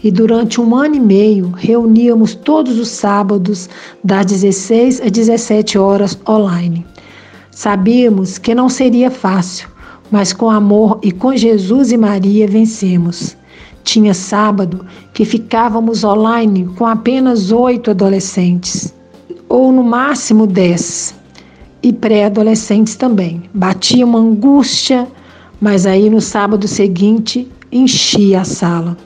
E 0.04 0.12
durante 0.12 0.62
um 0.62 0.76
ano 0.76 0.96
e 0.96 1.00
meio, 1.00 1.52
reuníamos 1.58 2.36
todos 2.36 2.78
os 2.78 2.90
sábados, 2.90 3.68
das 4.04 4.28
16 4.28 5.02
às 5.02 5.12
17 5.12 5.78
horas 5.78 6.18
online. 6.28 6.86
Sabíamos 7.52 8.38
que 8.38 8.54
não 8.54 8.70
seria 8.70 9.10
fácil, 9.10 9.68
mas 10.12 10.32
com 10.32 10.50
amor 10.50 11.00
e 11.02 11.12
com 11.12 11.36
Jesus 11.36 11.92
e 11.92 11.98
Maria 11.98 12.48
vencemos. 12.48 13.36
Tinha 13.84 14.14
sábado 14.14 14.86
que 15.14 15.26
ficávamos 15.26 16.04
online 16.04 16.66
com 16.78 16.86
apenas 16.86 17.52
oito 17.52 17.90
adolescentes, 17.90 18.94
ou 19.50 19.72
no 19.72 19.84
máximo 19.84 20.46
dez 20.46 21.16
e 21.82 21.92
pré-adolescentes 21.92 22.96
também. 22.96 23.42
Batia 23.54 24.06
uma 24.06 24.20
angústia, 24.20 25.08
mas 25.60 25.86
aí 25.86 26.10
no 26.10 26.22
sábado 26.22 26.68
seguinte 26.68 27.48
enchia 27.72 28.42
a 28.42 28.44
sala. 28.44 28.98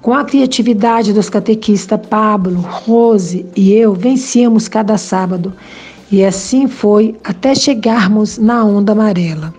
Com 0.00 0.14
a 0.14 0.24
criatividade 0.24 1.12
dos 1.12 1.28
catequistas 1.28 2.00
Pablo, 2.08 2.60
Rose 2.60 3.46
e 3.54 3.72
eu, 3.72 3.94
vencíamos 3.94 4.66
cada 4.66 4.98
sábado. 4.98 5.52
E 6.10 6.24
assim 6.24 6.66
foi 6.66 7.16
até 7.22 7.54
chegarmos 7.54 8.36
na 8.36 8.64
onda 8.64 8.92
amarela. 8.92 9.54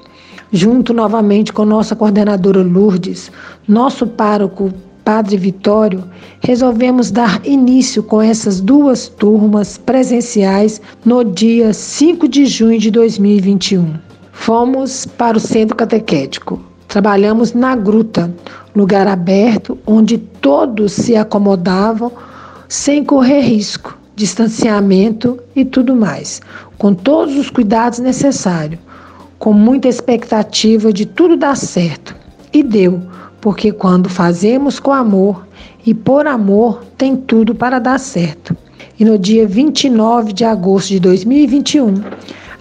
Junto 0.51 0.93
novamente 0.93 1.53
com 1.53 1.65
nossa 1.65 1.95
coordenadora 1.95 2.61
Lourdes, 2.61 3.31
nosso 3.67 4.05
pároco 4.05 4.71
Padre 5.03 5.35
Vitório, 5.35 6.03
resolvemos 6.41 7.09
dar 7.09 7.41
início 7.45 8.03
com 8.03 8.21
essas 8.21 8.61
duas 8.61 9.07
turmas 9.07 9.77
presenciais 9.77 10.81
no 11.03 11.23
dia 11.23 11.73
5 11.73 12.27
de 12.27 12.45
junho 12.45 12.79
de 12.79 12.91
2021. 12.91 14.12
Fomos 14.33 15.05
para 15.05 15.37
o 15.37 15.39
centro 15.39 15.77
catequético. 15.77 16.59
Trabalhamos 16.89 17.53
na 17.53 17.75
gruta, 17.75 18.33
lugar 18.75 19.07
aberto 19.07 19.77
onde 19.87 20.17
todos 20.17 20.91
se 20.91 21.15
acomodavam 21.15 22.11
sem 22.67 23.05
correr 23.05 23.41
risco, 23.41 23.97
distanciamento 24.15 25.39
e 25.55 25.63
tudo 25.63 25.95
mais, 25.95 26.41
com 26.77 26.93
todos 26.93 27.37
os 27.37 27.49
cuidados 27.49 27.99
necessários, 27.99 28.81
com 29.39 29.53
muita 29.53 29.87
expectativa 29.87 30.91
de 30.91 31.05
tudo 31.05 31.37
dar 31.37 31.55
certo. 31.55 32.13
E 32.51 32.61
deu 32.61 33.01
porque 33.39 33.71
quando 33.71 34.09
fazemos 34.09 34.79
com 34.79 34.91
amor 34.91 35.45
e 35.85 35.93
por 35.93 36.27
amor, 36.27 36.83
tem 36.97 37.15
tudo 37.15 37.53
para 37.53 37.77
dar 37.77 37.99
certo. 37.99 38.55
E 38.99 39.05
no 39.05 39.17
dia 39.17 39.47
29 39.47 40.33
de 40.33 40.45
agosto 40.45 40.89
de 40.89 40.99
2021, 40.99 41.93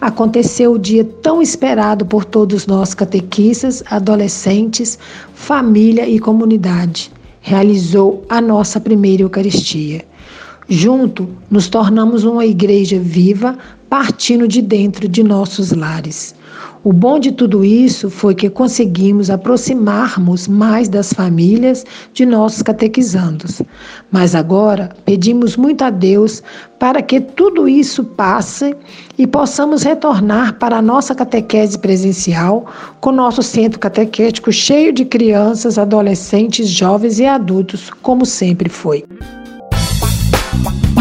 aconteceu 0.02 0.72
o 0.72 0.78
dia 0.80 1.04
tão 1.04 1.40
esperado 1.40 2.04
por 2.04 2.24
todos 2.24 2.66
nós 2.66 2.92
catequistas, 2.92 3.84
adolescentes, 3.86 4.98
família 5.32 6.08
e 6.08 6.18
comunidade. 6.18 7.12
Realizou 7.40 8.24
a 8.28 8.40
nossa 8.40 8.80
primeira 8.80 9.22
Eucaristia. 9.22 10.04
Junto, 10.68 11.28
nos 11.48 11.68
tornamos 11.68 12.24
uma 12.24 12.44
igreja 12.44 12.98
viva, 12.98 13.56
partindo 13.92 14.48
de 14.48 14.62
dentro 14.62 15.06
de 15.06 15.22
nossos 15.22 15.70
lares. 15.70 16.34
O 16.82 16.94
bom 16.94 17.18
de 17.18 17.30
tudo 17.30 17.62
isso 17.62 18.08
foi 18.08 18.34
que 18.34 18.48
conseguimos 18.48 19.28
aproximarmos 19.28 20.48
mais 20.48 20.88
das 20.88 21.12
famílias 21.12 21.84
de 22.14 22.24
nossos 22.24 22.62
catequizandos. 22.62 23.60
Mas 24.10 24.34
agora 24.34 24.88
pedimos 25.04 25.58
muito 25.58 25.84
a 25.84 25.90
Deus 25.90 26.42
para 26.78 27.02
que 27.02 27.20
tudo 27.20 27.68
isso 27.68 28.02
passe 28.02 28.74
e 29.18 29.26
possamos 29.26 29.82
retornar 29.82 30.54
para 30.54 30.78
a 30.78 30.82
nossa 30.82 31.14
catequese 31.14 31.78
presencial, 31.78 32.64
com 32.98 33.12
nosso 33.12 33.42
centro 33.42 33.78
catequético 33.78 34.50
cheio 34.50 34.90
de 34.90 35.04
crianças, 35.04 35.76
adolescentes, 35.76 36.66
jovens 36.66 37.18
e 37.18 37.26
adultos, 37.26 37.90
como 38.00 38.24
sempre 38.24 38.70
foi. 38.70 39.04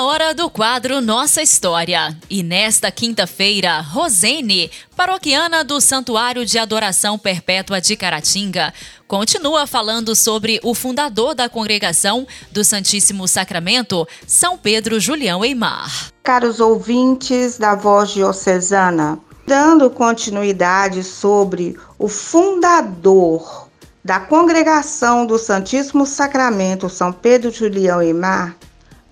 Hora 0.00 0.32
do 0.32 0.48
quadro 0.48 1.00
Nossa 1.00 1.42
História. 1.42 2.16
E 2.30 2.40
nesta 2.40 2.88
quinta-feira, 2.88 3.80
Rosene, 3.80 4.70
paroquiana 4.94 5.64
do 5.64 5.80
Santuário 5.80 6.46
de 6.46 6.56
Adoração 6.56 7.18
Perpétua 7.18 7.80
de 7.80 7.96
Caratinga, 7.96 8.72
continua 9.08 9.66
falando 9.66 10.14
sobre 10.14 10.60
o 10.62 10.72
fundador 10.72 11.34
da 11.34 11.48
congregação 11.48 12.28
do 12.52 12.62
Santíssimo 12.62 13.26
Sacramento, 13.26 14.06
São 14.24 14.56
Pedro 14.56 15.00
Julião 15.00 15.44
Eimar. 15.44 16.12
Caros 16.22 16.60
ouvintes 16.60 17.58
da 17.58 17.74
Voz 17.74 18.10
Diocesana, 18.10 19.18
dando 19.48 19.90
continuidade 19.90 21.02
sobre 21.02 21.76
o 21.98 22.06
fundador 22.06 23.68
da 24.04 24.20
congregação 24.20 25.26
do 25.26 25.36
Santíssimo 25.38 26.06
Sacramento, 26.06 26.88
São 26.88 27.12
Pedro 27.12 27.50
Julião 27.50 28.00
Eimar, 28.00 28.56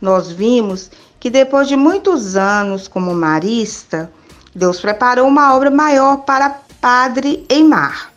nós 0.01 0.31
vimos 0.31 0.91
que 1.19 1.31
depois 1.31 1.67
de 1.69 1.77
muitos 1.77 2.37
anos 2.37 2.89
como 2.89 3.15
marista, 3.15 4.13
Deus 4.55 4.81
preparou 4.81 5.29
uma 5.29 5.55
obra 5.55 5.71
maior 5.71 6.19
para 6.19 6.61
Padre 6.81 7.45
Eimar. 7.49 8.13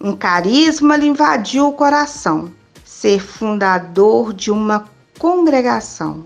Um 0.00 0.16
carisma 0.16 0.96
lhe 0.96 1.06
invadiu 1.06 1.68
o 1.68 1.72
coração, 1.72 2.50
ser 2.84 3.20
fundador 3.20 4.32
de 4.32 4.50
uma 4.50 4.88
congregação. 5.18 6.24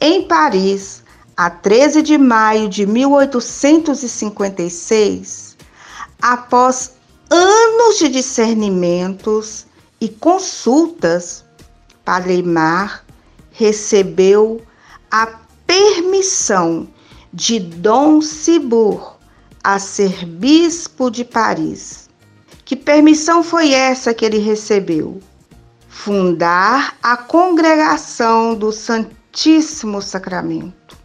Em 0.00 0.22
Paris, 0.26 1.02
a 1.36 1.50
13 1.50 2.02
de 2.02 2.16
maio 2.16 2.68
de 2.68 2.86
1856, 2.86 5.56
após 6.22 6.92
anos 7.28 7.98
de 7.98 8.08
discernimentos 8.08 9.66
e 10.00 10.08
consultas, 10.08 11.44
Padre 12.04 12.34
Eimar 12.34 13.04
recebeu 13.56 14.60
a 15.10 15.26
permissão 15.66 16.86
de 17.32 17.58
Dom 17.58 18.20
Cibur 18.20 19.16
a 19.64 19.78
ser 19.78 20.26
bispo 20.26 21.10
de 21.10 21.24
Paris. 21.24 22.10
Que 22.66 22.76
permissão 22.76 23.42
foi 23.42 23.72
essa 23.72 24.12
que 24.12 24.26
ele 24.26 24.38
recebeu? 24.38 25.22
Fundar 25.88 26.98
a 27.02 27.16
congregação 27.16 28.54
do 28.54 28.70
Santíssimo 28.70 30.02
Sacramento. 30.02 30.96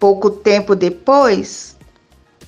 Pouco 0.00 0.30
tempo 0.30 0.74
depois, 0.74 1.76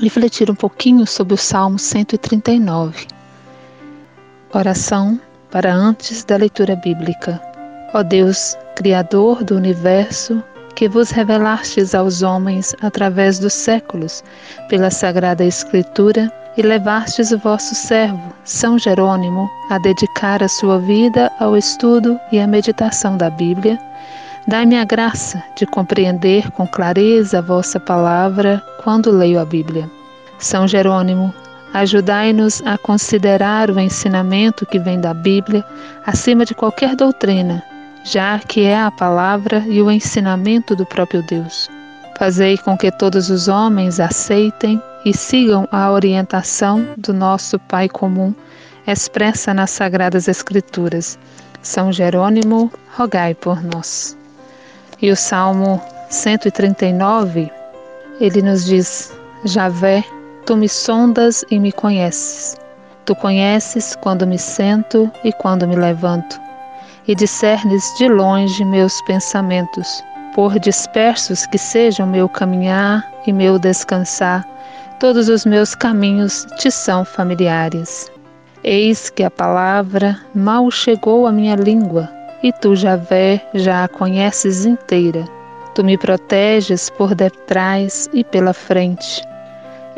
refletir 0.00 0.50
um 0.50 0.54
pouquinho 0.54 1.06
sobre 1.06 1.34
o 1.34 1.38
Salmo 1.38 1.78
139. 1.78 3.08
Oração 4.54 5.20
para 5.50 5.74
antes 5.74 6.24
da 6.24 6.36
leitura 6.36 6.76
bíblica. 6.76 7.42
Ó 7.94 8.02
Deus, 8.02 8.56
Criador 8.76 9.42
do 9.42 9.56
universo, 9.56 10.42
que 10.74 10.88
vos 10.88 11.10
revelastes 11.10 11.94
aos 11.94 12.22
homens 12.22 12.76
através 12.82 13.38
dos 13.38 13.54
séculos 13.54 14.22
pela 14.68 14.90
Sagrada 14.90 15.44
Escritura, 15.44 16.30
e 16.58 16.62
levastes 16.62 17.30
o 17.30 17.38
vosso 17.38 17.72
servo, 17.72 18.20
São 18.44 18.76
Jerônimo, 18.76 19.48
a 19.70 19.78
dedicar 19.78 20.42
a 20.42 20.48
sua 20.48 20.78
vida 20.80 21.30
ao 21.38 21.56
estudo 21.56 22.18
e 22.32 22.40
à 22.40 22.48
meditação 22.48 23.16
da 23.16 23.30
Bíblia, 23.30 23.78
dai-me 24.48 24.76
a 24.76 24.84
graça 24.84 25.40
de 25.56 25.64
compreender 25.64 26.50
com 26.50 26.66
clareza 26.66 27.38
a 27.38 27.42
vossa 27.42 27.78
palavra 27.78 28.60
quando 28.82 29.12
leio 29.12 29.38
a 29.38 29.44
Bíblia. 29.44 29.88
São 30.40 30.66
Jerônimo, 30.66 31.32
ajudai-nos 31.72 32.60
a 32.66 32.76
considerar 32.76 33.70
o 33.70 33.78
ensinamento 33.78 34.66
que 34.66 34.80
vem 34.80 35.00
da 35.00 35.14
Bíblia 35.14 35.64
acima 36.04 36.44
de 36.44 36.56
qualquer 36.56 36.96
doutrina, 36.96 37.62
já 38.10 38.38
que 38.38 38.64
é 38.64 38.80
a 38.80 38.90
palavra 38.90 39.62
e 39.68 39.82
o 39.82 39.90
ensinamento 39.90 40.74
do 40.74 40.86
próprio 40.86 41.22
Deus. 41.22 41.68
Fazei 42.18 42.56
com 42.56 42.76
que 42.76 42.90
todos 42.90 43.28
os 43.28 43.48
homens 43.48 44.00
aceitem 44.00 44.82
e 45.04 45.14
sigam 45.14 45.68
a 45.70 45.90
orientação 45.90 46.86
do 46.96 47.12
nosso 47.12 47.58
Pai 47.58 47.86
comum, 47.86 48.34
expressa 48.86 49.52
nas 49.52 49.70
Sagradas 49.70 50.26
Escrituras. 50.26 51.18
São 51.60 51.92
Jerônimo, 51.92 52.72
rogai 52.96 53.34
por 53.34 53.62
nós. 53.62 54.16
E 55.02 55.10
o 55.10 55.16
Salmo 55.16 55.80
139, 56.08 57.52
ele 58.20 58.40
nos 58.40 58.64
diz: 58.64 59.12
Javé, 59.44 60.02
tu 60.46 60.56
me 60.56 60.68
sondas 60.68 61.44
e 61.50 61.58
me 61.58 61.72
conheces. 61.72 62.56
Tu 63.04 63.14
conheces 63.14 63.94
quando 64.00 64.26
me 64.26 64.38
sento 64.38 65.10
e 65.22 65.32
quando 65.32 65.68
me 65.68 65.76
levanto, 65.76 66.47
e 67.08 67.14
discernes 67.14 67.92
de 67.96 68.06
longe 68.06 68.64
meus 68.64 69.00
pensamentos 69.02 70.04
por 70.34 70.56
dispersos 70.60 71.46
que 71.46 71.58
sejam 71.58 72.06
meu 72.06 72.28
caminhar 72.28 73.04
e 73.26 73.32
meu 73.32 73.58
descansar, 73.58 74.46
todos 75.00 75.28
os 75.28 75.44
meus 75.44 75.74
caminhos 75.74 76.46
te 76.58 76.70
são 76.70 77.04
familiares. 77.04 78.08
Eis 78.62 79.10
que 79.10 79.24
a 79.24 79.30
palavra 79.30 80.16
mal 80.34 80.70
chegou 80.70 81.26
à 81.26 81.32
minha 81.32 81.56
língua, 81.56 82.08
e 82.42 82.52
tu, 82.52 82.76
Javé, 82.76 83.44
já 83.54 83.82
a 83.82 83.88
conheces 83.88 84.64
inteira. 84.64 85.24
Tu 85.74 85.82
me 85.82 85.98
proteges 85.98 86.90
por 86.90 87.14
detrás 87.14 88.08
e 88.12 88.22
pela 88.22 88.52
frente, 88.52 89.22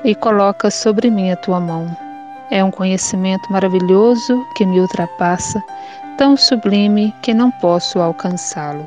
e 0.04 0.14
colocas 0.14 0.74
sobre 0.74 1.10
mim 1.10 1.30
a 1.30 1.36
tua 1.36 1.60
mão. 1.60 1.86
É 2.50 2.64
um 2.64 2.70
conhecimento 2.70 3.50
maravilhoso 3.52 4.42
que 4.56 4.64
me 4.64 4.80
ultrapassa, 4.80 5.62
tão 6.20 6.36
sublime 6.36 7.14
que 7.22 7.32
não 7.32 7.50
posso 7.50 7.98
alcançá-lo. 7.98 8.86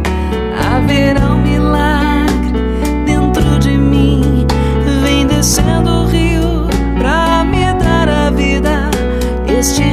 Haverá 0.81 1.29
um 1.29 1.41
milagre 1.43 2.59
dentro 3.05 3.59
de 3.59 3.77
mim, 3.77 4.47
vem 5.03 5.27
descendo 5.27 5.91
o 5.91 6.05
rio 6.07 6.67
para 6.97 7.43
me 7.43 7.71
dar 7.75 8.09
a 8.09 8.31
vida. 8.31 8.89
Este 9.45 9.90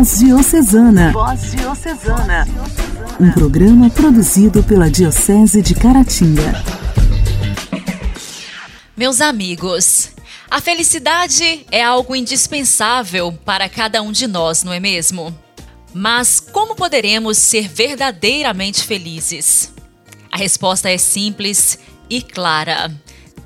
Voz 0.00 0.18
Diocesana. 0.18 1.12
Voz 1.12 1.50
Diocesana. 1.50 2.48
Um 3.20 3.30
programa 3.32 3.90
produzido 3.90 4.62
pela 4.62 4.90
Diocese 4.90 5.60
de 5.60 5.74
Caratinga. 5.74 6.64
Meus 8.96 9.20
amigos, 9.20 10.08
a 10.50 10.58
felicidade 10.58 11.66
é 11.70 11.82
algo 11.82 12.16
indispensável 12.16 13.30
para 13.44 13.68
cada 13.68 14.00
um 14.00 14.10
de 14.10 14.26
nós, 14.26 14.64
não 14.64 14.72
é 14.72 14.80
mesmo? 14.80 15.38
Mas 15.92 16.40
como 16.40 16.74
poderemos 16.74 17.36
ser 17.36 17.68
verdadeiramente 17.68 18.84
felizes? 18.84 19.70
A 20.32 20.38
resposta 20.38 20.88
é 20.88 20.96
simples 20.96 21.78
e 22.08 22.22
clara, 22.22 22.90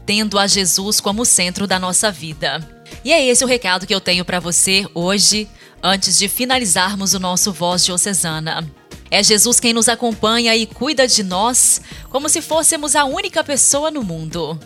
tendo 0.07 0.39
a 0.39 0.47
Jesus 0.47 1.01
como 1.01 1.25
centro 1.25 1.67
da 1.67 1.81
nossa 1.81 2.13
vida. 2.13 2.65
E 3.05 3.13
é 3.13 3.27
esse 3.27 3.45
o 3.45 3.49
recado 3.49 3.89
que 3.89 3.95
eu 3.95 4.01
tenho 4.01 4.25
para 4.25 4.39
você 4.39 4.87
hoje, 4.95 5.49
antes 5.87 6.17
de 6.17 6.29
finalizarmos 6.29 7.13
o 7.13 7.21
nosso 7.21 7.53
Voz 7.53 7.85
Diocesana. 7.85 8.67
É 9.11 9.23
Jesus 9.23 9.61
quem 9.61 9.75
nos 9.75 9.87
acompanha 9.87 10.57
e 10.57 10.65
cuida 10.65 11.07
de 11.07 11.23
nós 11.23 11.83
como 12.09 12.27
se 12.31 12.41
fôssemos 12.41 12.97
a 12.97 13.05
única 13.05 13.45
pessoa 13.45 13.91
no 13.91 14.03
mundo. 14.03 14.59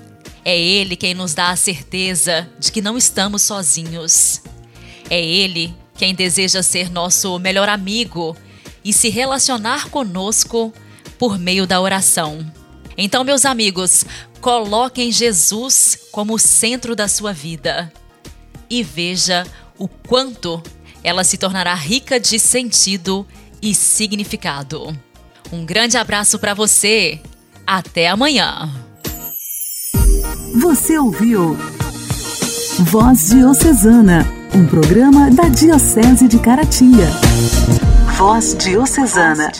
É 0.44 0.56
Ele 0.56 0.94
quem 0.94 1.14
nos 1.14 1.34
dá 1.34 1.50
a 1.50 1.56
certeza 1.56 2.48
de 2.56 2.70
que 2.70 2.80
não 2.80 2.96
estamos 2.96 3.42
sozinhos. 3.42 4.40
É 5.10 5.20
Ele 5.20 5.74
quem 5.96 6.14
deseja 6.14 6.62
ser 6.62 6.88
nosso 6.88 7.36
melhor 7.40 7.68
amigo 7.68 8.36
e 8.84 8.92
se 8.92 9.08
relacionar 9.08 9.90
conosco 9.90 10.72
por 11.18 11.36
meio 11.36 11.66
da 11.66 11.80
oração. 11.80 12.48
Então, 12.96 13.24
meus 13.24 13.44
amigos, 13.44 14.04
coloquem 14.40 15.10
Jesus 15.10 15.98
como 16.12 16.38
centro 16.38 16.94
da 16.94 17.08
sua 17.08 17.32
vida 17.32 17.92
e 18.70 18.84
veja 18.84 19.44
o 19.76 19.88
quanto 19.88 20.62
ela 21.02 21.24
se 21.24 21.36
tornará 21.36 21.74
rica 21.74 22.18
de 22.18 22.38
sentido 22.38 23.26
e 23.60 23.74
significado. 23.74 24.96
Um 25.52 25.64
grande 25.64 25.96
abraço 25.96 26.38
para 26.38 26.54
você. 26.54 27.20
Até 27.66 28.08
amanhã. 28.08 28.70
Você 30.60 30.98
ouviu 30.98 31.56
Voz 32.80 33.28
Diocesana, 33.28 34.26
um 34.54 34.66
programa 34.66 35.30
da 35.30 35.48
Diocese 35.48 36.28
de 36.28 36.38
Caratinga. 36.38 37.08
Voz 38.16 38.56
Diocesana. 38.58 39.52